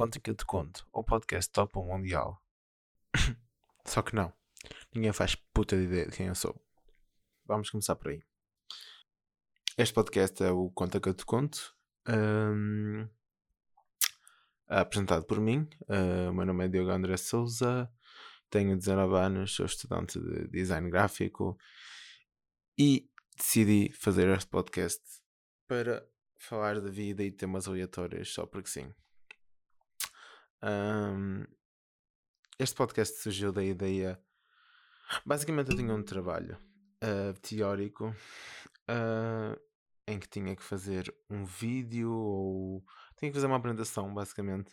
[0.00, 2.42] Conta que eu te conto, o podcast Top 1 Mundial.
[3.84, 4.32] Só que não.
[4.94, 6.58] Ninguém faz puta de ideia de quem eu sou.
[7.44, 8.22] Vamos começar por aí.
[9.76, 11.76] Este podcast é o Conta que eu te conto.
[12.08, 13.06] Um,
[14.66, 15.68] apresentado por mim.
[15.82, 17.92] Uh, o meu nome é Diogo André Souza.
[18.48, 21.58] Tenho 19 anos, sou estudante de design gráfico.
[22.78, 23.06] E
[23.36, 25.02] decidi fazer este podcast
[25.68, 28.94] para falar da vida e temas aleatórios só porque sim.
[30.62, 31.44] Um,
[32.58, 34.22] este podcast surgiu da ideia.
[35.24, 36.58] Basicamente, eu tinha um trabalho
[37.02, 39.60] uh, teórico uh,
[40.06, 42.84] em que tinha que fazer um vídeo ou
[43.16, 44.72] tinha que fazer uma apresentação, basicamente.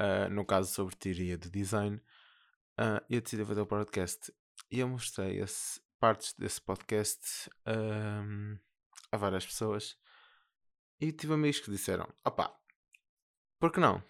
[0.00, 2.00] Uh, no caso, sobre teoria de design.
[3.10, 4.32] E eu decidi fazer o podcast
[4.70, 7.50] e eu mostrei esse, partes desse podcast
[9.12, 9.98] a várias pessoas
[10.98, 12.58] e tive amigos que disseram: opá,
[13.58, 14.02] por que não?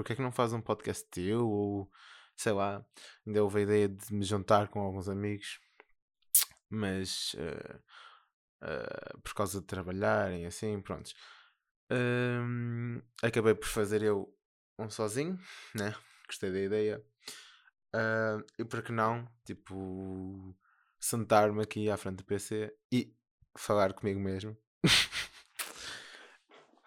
[0.00, 1.46] Porque é que não faz um podcast teu?
[1.46, 1.90] Ou
[2.34, 2.82] sei lá,
[3.26, 5.60] ainda houve a ideia de me juntar com alguns amigos,
[6.70, 7.76] mas uh,
[8.64, 11.14] uh, por causa de trabalharem assim, prontos.
[11.92, 14.34] Uh, acabei por fazer eu
[14.78, 15.38] um sozinho,
[15.74, 15.94] né?
[16.26, 17.04] Gostei da ideia.
[17.94, 20.56] Uh, e por que não, tipo,
[20.98, 23.14] sentar-me aqui à frente do PC e
[23.54, 24.56] falar comigo mesmo.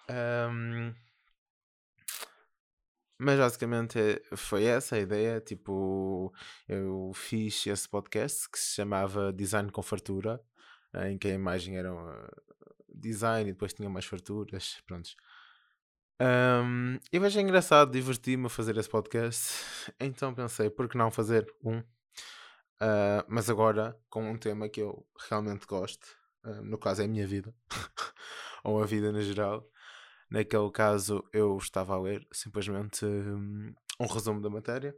[0.10, 0.94] Um,
[3.18, 3.98] mas basicamente
[4.36, 5.40] foi essa a ideia.
[5.40, 6.34] Tipo,
[6.68, 10.42] eu fiz esse podcast que se chamava Design com Fartura,
[11.08, 11.92] em que a imagem era
[12.94, 14.82] design e depois tinha mais farturas.
[14.86, 15.16] Prontos.
[16.22, 19.64] Um, e vejo engraçado, diverti-me a fazer esse podcast.
[20.00, 21.80] Então pensei, por que não fazer um?
[21.80, 26.06] Uh, mas agora com um tema que eu realmente gosto,
[26.46, 27.54] uh, no caso é a minha vida,
[28.64, 29.70] ou a vida no geral.
[30.34, 34.98] Naquele caso, eu estava a ler simplesmente um, um resumo da matéria.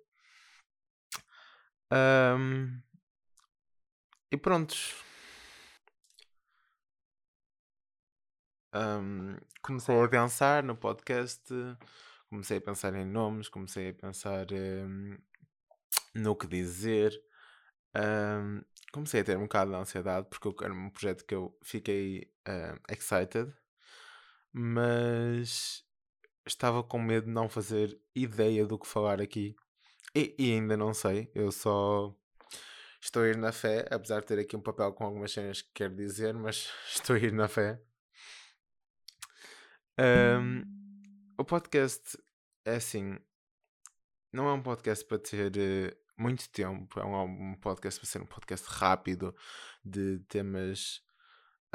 [1.91, 2.81] Um,
[4.31, 4.95] e prontos.
[8.74, 11.44] Um, comecei a pensar no podcast,
[12.29, 15.18] comecei a pensar em nomes, comecei a pensar um,
[16.13, 17.12] no que dizer.
[17.94, 18.63] Um,
[18.94, 22.79] comecei a ter um bocado de ansiedade porque era um projeto que eu fiquei uh,
[22.90, 23.53] excited
[24.57, 25.83] mas
[26.45, 29.53] estava com medo de não fazer ideia do que falar aqui.
[30.16, 32.16] E, e, ainda não sei, eu só
[33.01, 35.69] estou a ir na fé, apesar de ter aqui um papel com algumas cenas que
[35.73, 37.81] quero dizer, mas estou a ir na fé.
[39.99, 40.63] Um,
[41.38, 42.17] o podcast
[42.63, 43.19] é assim,
[44.31, 48.25] não é um podcast para ter uh, muito tempo, é um podcast para ser um
[48.25, 49.35] podcast rápido
[49.83, 51.04] de temas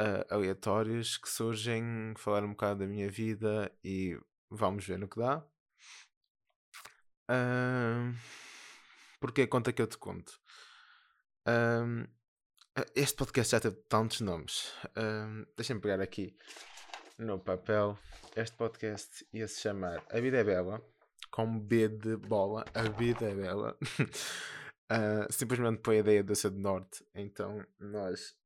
[0.00, 4.19] uh, aleatórios que surgem, falar um bocado da minha vida e
[4.49, 5.44] vamos ver no que dá.
[7.31, 8.16] Uh,
[9.21, 10.33] porque conta que eu te conto.
[11.47, 12.09] Uh,
[12.94, 14.72] este podcast já teve tantos nomes.
[14.97, 16.34] Uh, Deixa-me pegar aqui
[17.19, 17.99] no papel.
[18.34, 20.82] Este podcast ia se chamar A Vida é Bela,
[21.31, 22.65] com B de bola.
[22.75, 23.77] A Vida é Bela.
[24.91, 27.05] Uh, simplesmente a ideia do Norte.
[27.15, 28.39] Então nós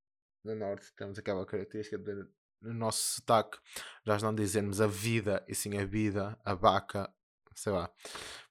[0.45, 2.27] no Norte temos aquela característica de
[2.65, 3.59] no nosso sotaque
[4.07, 7.13] nós não dizermos a vida e sim a vida, a vaca,
[7.55, 7.91] sei lá.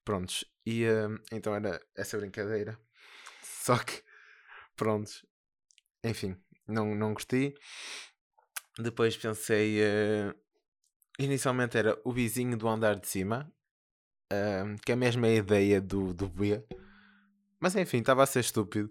[0.06, 0.46] Prontos.
[0.66, 2.80] E uh, então era essa brincadeira.
[3.42, 4.04] Só que,
[4.76, 5.26] prontos.
[6.04, 6.38] Enfim,
[6.68, 7.56] não, não gostei.
[8.78, 9.82] Depois pensei.
[9.82, 10.36] Uh,
[11.18, 13.52] inicialmente era o vizinho do andar de cima.
[14.32, 16.64] Uh, que é a mesma ideia do, do B.
[17.60, 18.90] Mas enfim, estava a ser estúpido.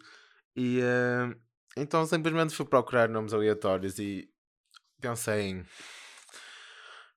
[0.56, 1.36] E uh,
[1.76, 4.28] então simplesmente fui procurar nomes aleatórios e
[5.00, 5.66] pensei em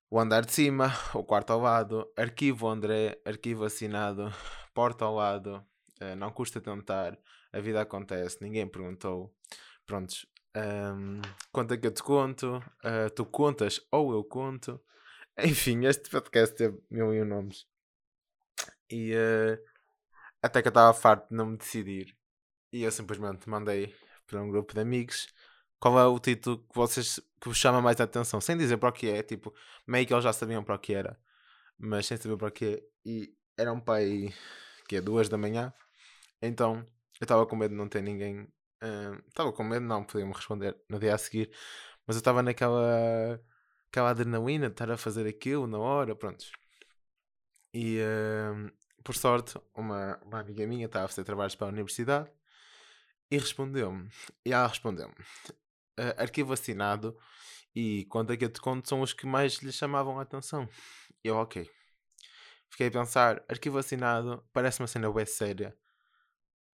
[0.10, 4.32] o andar de cima, o quarto ao lado, arquivo André, arquivo assinado,
[4.74, 5.66] porta ao lado,
[6.02, 7.18] uh, não custa tentar,
[7.52, 9.34] a vida acontece, ninguém perguntou.
[9.86, 11.22] Prontos, um,
[11.52, 14.82] conta que eu te conto, uh, tu contas ou eu conto.
[15.38, 17.66] Enfim, este podcast teve mil e um nomes.
[18.90, 19.59] E uh,
[20.41, 22.16] até que eu estava farto de não me decidir.
[22.72, 23.94] E eu simplesmente mandei
[24.28, 25.28] para um grupo de amigos,
[25.80, 28.42] qual é o título que vocês que vos chama mais a atenção?
[28.42, 29.54] Sem dizer para o que é, tipo,
[29.88, 31.20] meio que eles já sabiam para o que era,
[31.78, 32.84] mas sem saber para o que é.
[33.06, 34.34] E era um pai
[34.88, 35.74] que é duas da manhã,
[36.42, 36.78] então
[37.20, 38.48] eu estava com medo de não ter ninguém.
[39.28, 41.52] Estava uh, com medo, não podia-me responder no dia a seguir,
[42.08, 43.40] mas eu estava naquela
[43.90, 46.46] aquela adrenalina de estar a fazer aquilo na hora, pronto.
[47.74, 48.72] E uh,
[49.04, 52.30] por sorte, uma, uma amiga minha estava a fazer trabalhos para a universidade
[53.30, 54.10] e respondeu-me.
[54.46, 55.16] E ela respondeu-me:
[56.00, 57.18] uh, arquivo assinado
[57.76, 60.70] e é que eu te conto são os que mais lhe chamavam a atenção.
[61.24, 61.70] Eu, ok.
[62.70, 65.76] fiquei a pensar, arquivo assinado, parece uma cena bué séria.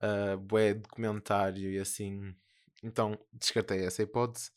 [0.04, 2.36] Uh, bué documentário e assim.
[2.84, 4.52] Então descartei essa hipótese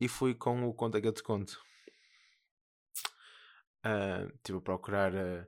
[0.00, 1.60] e fui com o Conta que eu te conto.
[3.84, 5.46] Uh, a procurar uh,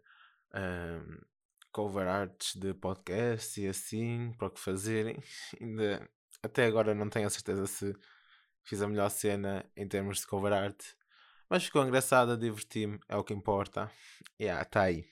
[0.52, 1.26] uh,
[1.76, 5.22] cover arts de podcast e assim, para o que fazerem.
[5.60, 6.08] Ainda,
[6.42, 7.94] até agora não tenho a certeza se
[8.64, 10.82] fiz a melhor cena em termos de cover art.
[11.50, 13.92] Mas ficou engraçada, diverti-me, é o que importa.
[14.38, 15.06] E yeah, está aí.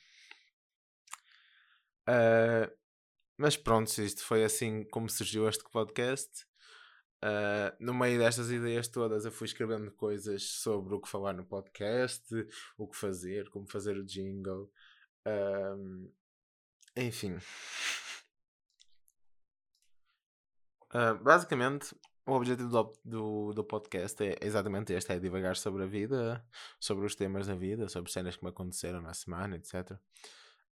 [2.08, 2.75] Uh,
[3.37, 6.46] mas pronto, isto foi assim como surgiu este podcast.
[7.22, 11.44] Uh, no meio destas ideias todas, eu fui escrevendo coisas sobre o que falar no
[11.44, 12.25] podcast,
[12.78, 14.72] o que fazer, como fazer o jingle.
[15.26, 16.11] Uh,
[16.96, 17.38] enfim.
[20.93, 21.94] Uh, basicamente,
[22.26, 26.44] o objetivo do, do, do, podcast é exatamente este: é divagar sobre a vida,
[26.81, 29.93] sobre os temas da vida, sobre cenas que me aconteceram na semana, etc.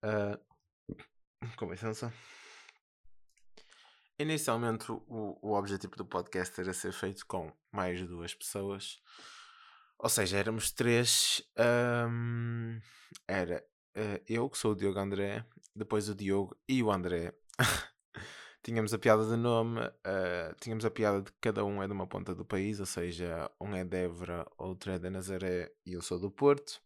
[0.03, 0.37] Uh,
[1.57, 2.13] com licença.
[4.19, 9.01] Inicialmente, o, o objetivo do podcast era ser feito com mais duas pessoas.
[9.97, 11.41] Ou seja, éramos três.
[11.57, 12.79] Um,
[13.25, 13.65] era
[13.95, 15.45] uh, eu, que sou o Diogo André,
[15.75, 17.33] depois o Diogo e o André.
[18.63, 21.93] tínhamos a piada de nome, uh, tínhamos a piada de que cada um é de
[21.93, 25.93] uma ponta do país, ou seja, um é de Évora, outro é de Nazaré e
[25.93, 26.81] eu sou do Porto.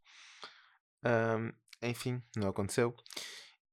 [1.03, 1.51] Um,
[1.81, 2.95] enfim, não aconteceu.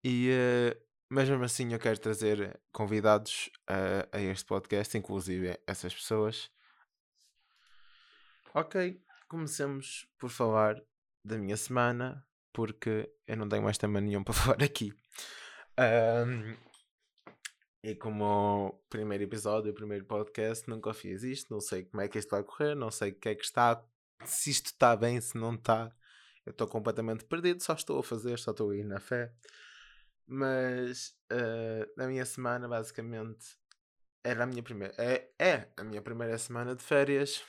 [0.03, 5.93] E uh, mas mesmo assim eu quero trazer convidados a, a este podcast, inclusive essas
[5.93, 6.49] pessoas.
[8.55, 10.81] Ok, comecemos por falar
[11.25, 14.93] da minha semana, porque eu não tenho mais tema nenhum para falar aqui.
[15.79, 16.56] Um,
[17.82, 22.31] e como primeiro episódio, primeiro podcast, nunca fiz isto, não sei como é que isto
[22.31, 23.82] vai correr, não sei o que é que está,
[24.25, 25.91] se isto está bem, se não está.
[26.44, 29.32] Eu estou completamente perdido, só estou a fazer, só estou a ir na fé.
[30.26, 33.56] Mas uh, na minha semana, basicamente,
[34.23, 34.94] era a minha primeira.
[34.99, 37.43] É, é a minha primeira semana de férias.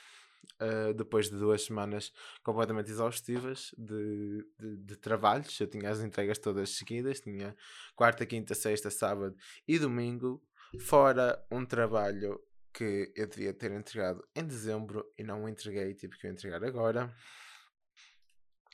[0.60, 2.12] Uh, depois de duas semanas
[2.42, 5.58] completamente exaustivas de, de, de, trabalhos.
[5.60, 7.56] Eu tinha as entregas todas seguidas, tinha
[7.96, 9.34] quarta, quinta, sexta, sábado
[9.66, 10.40] e domingo,
[10.80, 12.40] fora um trabalho
[12.72, 16.64] que eu devia ter entregado em dezembro e não o entreguei, tive que o entregar
[16.64, 17.14] agora.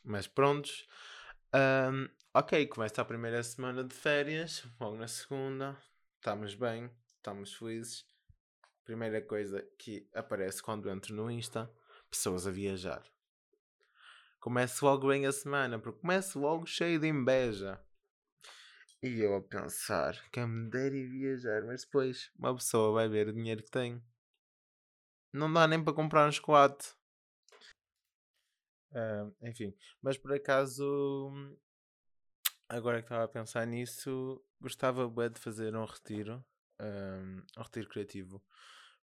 [0.05, 0.87] Mas prontos.
[1.55, 5.77] Um, ok, começa a primeira semana de férias, logo na segunda,
[6.17, 8.05] estamos bem, estamos felizes.
[8.89, 11.71] Primeira coisa que aparece quando entro no Insta,
[12.11, 13.05] pessoas a viajar.
[14.41, 17.79] Começo logo bem a semana, porque começo logo cheio de inveja.
[19.03, 23.29] E eu a pensar, quem me dera ir viajar, mas depois uma pessoa vai ver
[23.29, 24.03] o dinheiro que tem.
[25.35, 26.95] Não dá nem para comprar um chocolate.
[28.93, 31.31] Uh, enfim, mas por acaso,
[32.67, 36.43] agora que estava a pensar nisso, gostava bem de fazer um retiro,
[36.81, 38.43] um, um retiro criativo,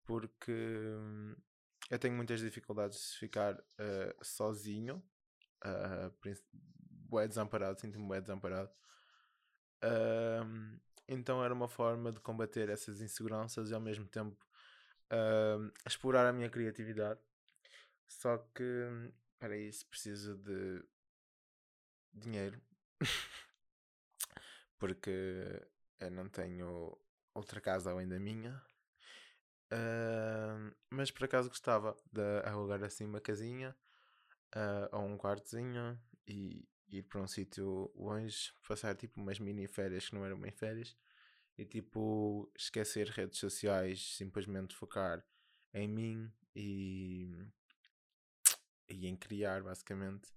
[0.06, 0.52] porque
[1.90, 5.04] eu tenho muitas dificuldades de ficar uh, sozinho,
[5.66, 8.72] uh, desamparado, sinto-me bem desamparado.
[9.84, 14.38] Uh, então era uma forma de combater essas inseguranças e ao mesmo tempo
[15.12, 17.20] uh, explorar a minha criatividade.
[18.08, 20.84] Só que para isso preciso de
[22.14, 22.60] dinheiro.
[24.78, 25.62] Porque
[26.00, 26.98] eu não tenho
[27.34, 28.62] outra casa além da minha.
[29.72, 33.76] Uh, mas por acaso gostava de alugar assim uma casinha
[34.56, 40.08] uh, ou um quartozinho e ir para um sítio longe, passar tipo umas mini férias
[40.08, 40.96] que não eram bem férias
[41.58, 45.26] e tipo esquecer redes sociais, simplesmente focar
[45.74, 47.30] em mim e
[48.88, 50.32] e em criar, basicamente.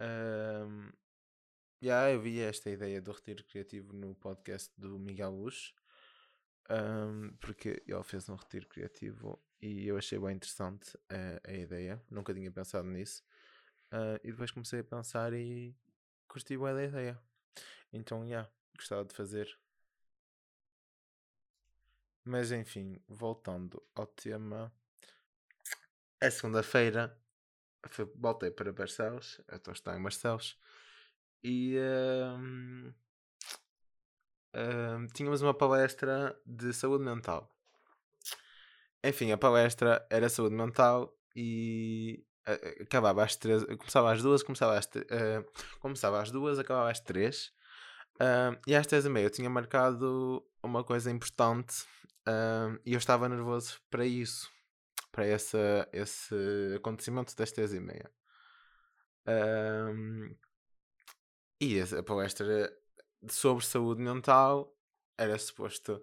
[0.00, 0.90] Um,
[1.82, 5.74] yeah, eu vi esta ideia do retiro criativo no podcast do Miguel Luz,
[6.70, 12.02] um, porque ele fez um retiro criativo e eu achei bem interessante a, a ideia,
[12.10, 13.22] nunca tinha pensado nisso.
[13.92, 15.76] Uh, e depois comecei a pensar e
[16.26, 17.22] curti bem da ideia.
[17.92, 19.58] Então, yeah, gostava de fazer.
[22.24, 24.72] Mas enfim, voltando ao tema.
[26.20, 27.20] É segunda-feira,
[28.14, 30.56] voltei para Barcelos, eu estou a estar em Barcelos,
[31.42, 31.76] e
[32.38, 32.94] um,
[35.14, 37.48] tínhamos uma palestra de saúde mental.
[39.04, 44.78] Enfim, a palestra era saúde mental e uh, acabava às três, começava às duas, começava
[44.78, 47.52] às, uh, começava às duas, acabava às três.
[48.66, 51.84] E às três e meia eu tinha marcado uma coisa importante
[52.86, 54.48] e eu estava nervoso para isso
[55.12, 56.34] para essa, esse
[56.76, 58.10] acontecimento das três e meia.
[61.60, 62.72] E a palestra
[63.28, 64.74] sobre saúde mental
[65.18, 66.02] era suposto.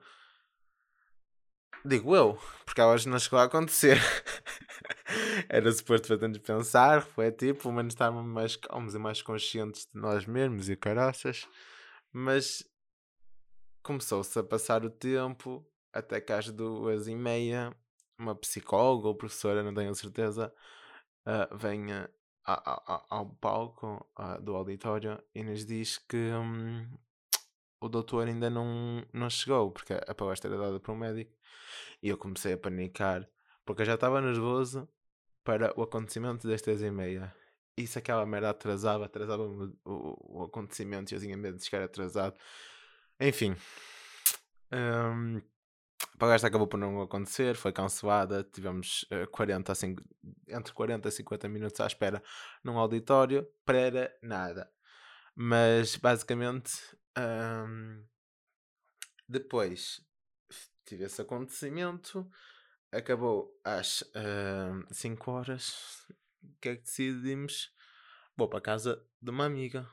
[1.86, 3.98] Digo eu, porque hoje não chegou a acontecer.
[5.48, 10.26] era suposto fazer-nos pensar, refletir, pelo menos estarmos mais calmos e mais conscientes de nós
[10.26, 11.48] mesmos e caraças.
[12.12, 12.64] Mas
[13.82, 17.76] começou-se a passar o tempo até que às duas e meia
[18.18, 20.54] uma psicóloga ou professora, não tenho certeza,
[21.26, 22.10] uh, venha
[23.10, 26.86] ao palco uh, do auditório e nos diz que um,
[27.79, 31.31] o doutor ainda não, não chegou, porque a palestra era dada por um médico
[32.01, 33.27] e eu comecei a panicar
[33.69, 34.89] porque eu já estava nervoso
[35.43, 37.31] para o acontecimento das três e meia.
[37.77, 41.83] E se aquela merda atrasava, atrasava o, o, o acontecimento eu tinha medo de chegar
[41.83, 42.36] atrasado.
[43.19, 43.55] Enfim.
[44.74, 45.38] Um,
[46.15, 50.03] a palestra acabou por não acontecer, foi cancelada, tivemos uh, 40 a 5,
[50.48, 52.24] entre 40 e 50 minutos à espera
[52.63, 54.67] num auditório para nada.
[55.36, 56.71] Mas basicamente
[57.18, 58.06] um,
[59.28, 60.01] depois
[60.86, 62.30] tive esse acontecimento,
[62.92, 66.06] acabou às uh, 5 horas.
[66.42, 67.74] O que é que decidimos?
[68.36, 69.88] Vou para a casa de uma amiga.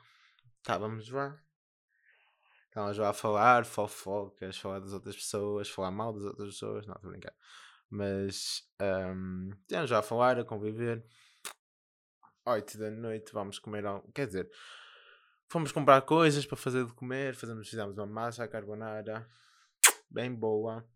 [0.61, 1.39] Estávamos lá
[2.77, 6.93] Estávamos lá a falar, fofocas, falar das outras pessoas, falar mal das outras pessoas, não,
[6.93, 7.33] estou a brincar.
[7.89, 9.49] Mas um,
[9.87, 11.03] já a falar, a conviver.
[12.45, 14.11] Oito da noite, vamos comer algo.
[14.11, 14.51] Quer dizer,
[15.49, 19.27] fomos comprar coisas para fazer de comer, fazemos, fizemos uma massa carbonara,
[20.09, 20.87] bem boa.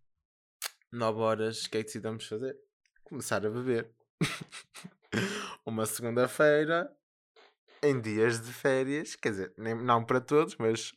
[0.91, 2.58] Nove horas, o que é que decidimos fazer?
[3.03, 3.89] Começar a beber.
[5.65, 6.93] uma segunda-feira,
[7.81, 10.91] em dias de férias, quer dizer, nem, não para todos, mas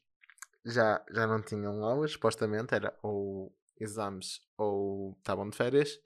[0.65, 6.01] já, já não tinham aulas, supostamente, era ou exames ou estavam de férias,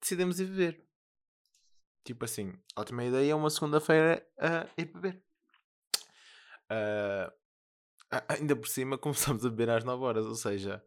[0.00, 0.86] decidimos ir beber.
[2.04, 5.29] Tipo assim, ótima ideia, uma segunda-feira a uh, ir beber.
[6.70, 7.32] Uh,
[8.28, 10.82] ainda por cima começamos a beber às 9 horas, ou seja,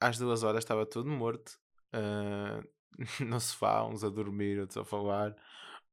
[0.00, 1.58] às 2 horas estava tudo morto.
[1.94, 2.76] Uh,
[3.24, 5.36] no sofá, uns a dormir, outros a falar.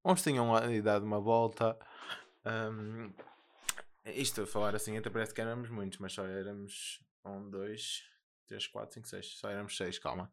[0.03, 0.51] Uns tinham
[0.81, 1.77] dado uma volta.
[2.45, 3.13] Um,
[4.05, 8.03] isto a falar assim, até parece que éramos muitos, mas só éramos um, dois,
[8.47, 9.37] três, quatro, cinco, seis.
[9.37, 10.31] Só éramos seis, calma.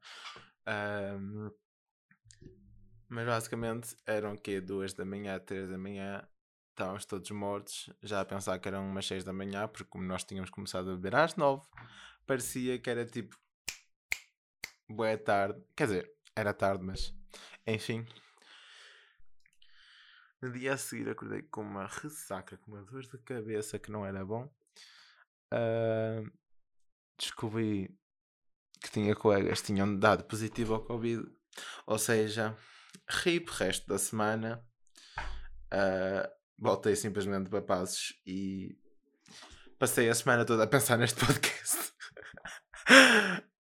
[0.67, 1.51] Um,
[3.09, 6.27] mas basicamente eram que duas da manhã, três da manhã,
[6.81, 10.25] estávamos todos mortos, já a pensar que eram umas seis da manhã, porque como nós
[10.25, 11.63] tínhamos começado a beber às nove,
[12.27, 13.39] parecia que era tipo
[14.89, 15.63] boa tarde.
[15.77, 17.15] Quer dizer, era tarde, mas
[17.67, 18.07] enfim,
[20.41, 24.07] no dia a seguir acordei com uma ressaca, com uma dor de cabeça que não
[24.07, 24.51] era bom.
[25.53, 26.33] Uh,
[27.19, 27.95] descobri
[28.81, 31.31] que tinha colegas que tinham dado positivo ao Covid.
[31.87, 32.57] Ou seja,
[33.07, 34.65] RIP resto da semana.
[35.73, 38.79] Uh, voltei simplesmente para passos e
[39.79, 41.95] passei a semana toda a pensar neste podcast.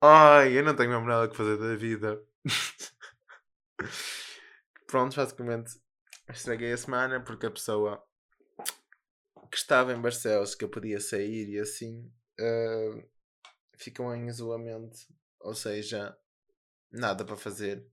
[0.00, 2.22] Ai, eu não tenho mesmo nada que fazer da vida.
[4.86, 5.80] Pronto, basicamente
[6.28, 8.02] estraguei a semana porque a pessoa
[9.50, 12.06] que estava em Barcelos, que eu podia sair e assim,
[12.38, 13.10] uh,
[13.76, 14.96] ficam em isolamento,
[15.40, 16.16] ou seja,
[16.90, 17.84] nada para fazer.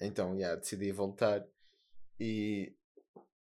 [0.00, 1.46] Então, yeah, decidi voltar
[2.18, 2.74] e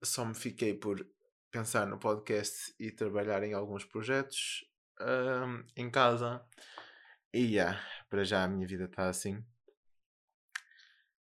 [0.02, 1.06] só me fiquei por
[1.50, 4.64] pensar no podcast e trabalhar em alguns projetos
[5.00, 6.44] uh, em casa.
[7.32, 9.44] E yeah, para já a minha vida está assim.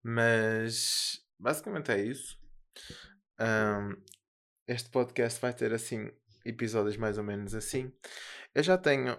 [0.03, 2.39] Mas basicamente é isso.
[3.41, 3.97] Um,
[4.67, 6.11] este podcast vai ter assim
[6.45, 7.93] episódios mais ou menos assim.
[8.55, 9.19] Eu já tenho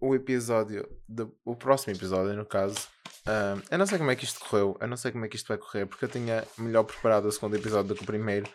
[0.00, 2.88] o episódio, do, o próximo episódio, no caso.
[3.26, 5.36] Um, eu não sei como é que isto correu, eu não sei como é que
[5.36, 8.50] isto vai correr, porque eu tinha melhor preparado o segundo episódio do que o primeiro,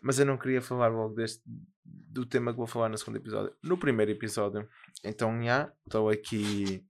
[0.00, 1.42] mas eu não queria falar logo deste
[1.84, 3.54] do tema que vou falar no segundo episódio.
[3.62, 4.68] No primeiro episódio,
[5.04, 6.84] então já estou aqui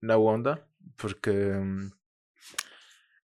[0.00, 0.66] na onda,
[0.96, 1.90] porque hum,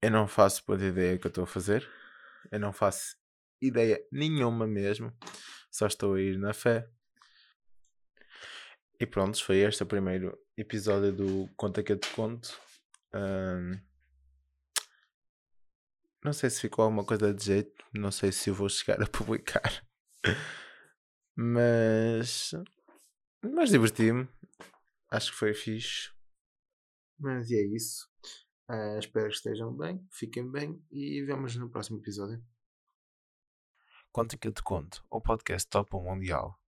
[0.00, 1.88] eu não faço boa ideia que eu estou a fazer.
[2.50, 3.16] Eu não faço
[3.60, 5.12] ideia nenhuma mesmo.
[5.70, 6.88] Só estou a ir na fé.
[9.00, 12.58] E pronto, foi este o primeiro episódio do Conta que eu te conto.
[13.14, 13.87] Um,
[16.24, 17.84] não sei se ficou alguma coisa de jeito.
[17.92, 19.86] Não sei se eu vou chegar a publicar.
[21.36, 22.52] Mas.
[23.42, 24.28] Mas diverti-me.
[25.10, 26.10] Acho que foi fixe.
[27.18, 28.08] Mas é isso.
[28.70, 32.44] Uh, espero que estejam bem, fiquem bem e vemos no próximo episódio.
[34.12, 36.58] Conta que eu te conto, o podcast Top Mundial.